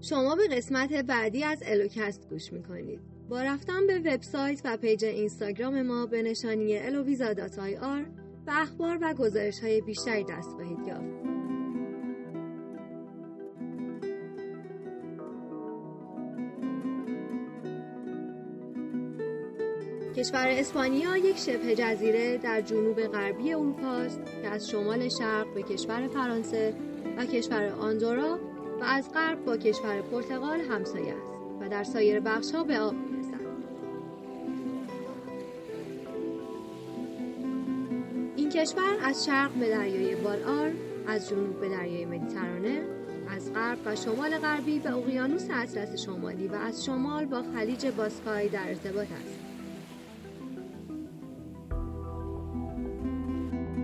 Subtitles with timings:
[0.00, 3.00] شما به قسمت بعدی از الوکست گوش می‌کنید.
[3.28, 8.04] با رفتن به وبسایت و پیج اینستاگرام ما به نشانی الوویزا dot ir
[8.46, 11.40] به اخبار و گزارش های بیشتری دست خواهید یافت.
[20.16, 25.62] کشور اسپانیا یک شبه جزیره در جنوب غربی اروپا است که از شمال شرق به
[25.62, 26.74] کشور فرانسه
[27.18, 28.38] و کشور آندورا
[28.80, 33.40] و از غرب با کشور پرتغال همسایه است و در سایر بخشها به آب می‌رسد.
[38.36, 40.70] این کشور از شرق به دریای بالآر،
[41.06, 42.82] از جنوب به دریای مدیترانه،
[43.28, 48.48] از غرب و شمال غربی به اقیانوس اطلس شمالی و از شمال با خلیج باسکای
[48.48, 49.38] در ارتباط است.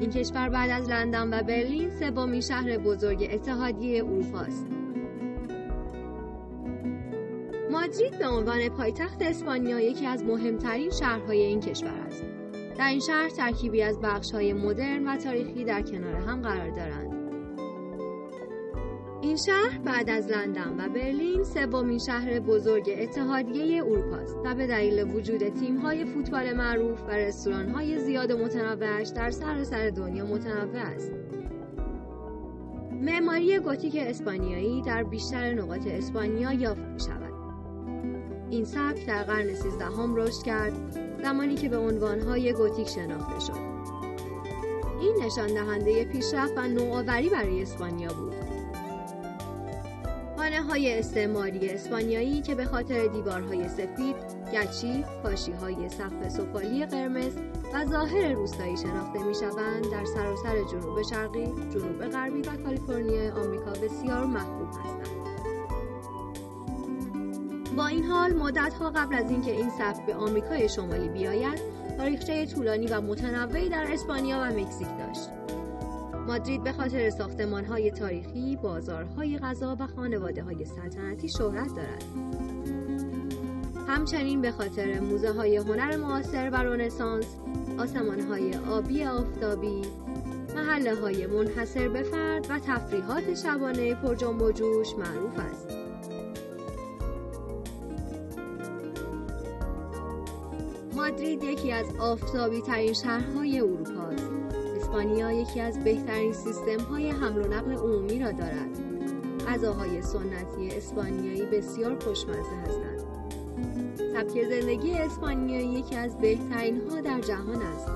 [0.00, 4.75] این کشور بعد از لندن و برلین سومین شهر بزرگ اتحادیه اروپا است.
[7.86, 12.24] مادرید به عنوان پایتخت اسپانیا یکی از مهمترین شهرهای این کشور است.
[12.78, 17.12] در این شهر ترکیبی از بخش‌های مدرن و تاریخی در کنار هم قرار دارند.
[19.22, 24.66] این شهر بعد از لندن و برلین سومین شهر بزرگ اتحادیه اروپا است و به
[24.66, 31.12] دلیل وجود تیم‌های فوتبال معروف و رستوران‌های زیاد متنوعش در سراسر دنیا متنوع است.
[32.92, 37.25] معماری گوتیک اسپانیایی در بیشتر نقاط اسپانیا یافت می‌شود.
[38.50, 40.72] این سبک در قرن سیزدهم رشد کرد
[41.22, 43.76] زمانی که به عنوانهای گوتیک شناخته شد.
[45.00, 48.34] این نشان دهنده پیشرفت و نوآوری برای اسپانیا بود.
[50.36, 54.16] خانه های استعماری اسپانیایی که به خاطر دیوارهای سفید،
[54.52, 57.36] گچی، کاشی های سقف سفالی قرمز
[57.74, 63.70] و ظاهر روستایی شناخته می شوند در سراسر جنوب شرقی، جنوب غربی و کالیفرنیا آمریکا
[63.70, 65.35] بسیار محبوب هستند.
[67.76, 71.60] با این حال مدتها قبل از اینکه این سبک به آمریکای شمالی بیاید،
[71.96, 75.30] تاریخچه طولانی و متنوعی در اسپانیا و مکزیک داشت.
[76.26, 77.10] مادرید به خاطر
[77.68, 82.04] های تاریخی، بازارهای غذا و خانواده های سلطنتی شهرت دارد.
[83.88, 87.26] همچنین به خاطر موزه های هنر معاصر و رونسانس،
[87.78, 89.82] آسمان های آبی آفتابی،
[90.56, 95.85] محله های منحصر به فرد و تفریحات شبانه پر جنب و جوش معروف است.
[100.96, 104.30] مادرید یکی از آفتابی ترین شهرهای اروپا است.
[104.76, 108.70] اسپانیا یکی از بهترین سیستم های حمل و نقل عمومی را دارد.
[109.48, 113.00] غذاهای سنتی اسپانیایی بسیار خوشمزه هستند.
[113.96, 117.88] سبک زندگی اسپانیایی یکی از بهترین ها در جهان است.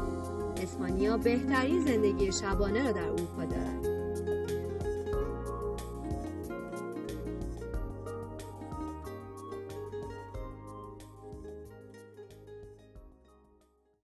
[0.63, 3.90] اسپانیا بهترین زندگی شبانه را در اروپا دارد.